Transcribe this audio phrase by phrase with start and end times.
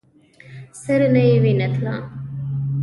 [0.81, 1.95] سر نه يې وينه تله.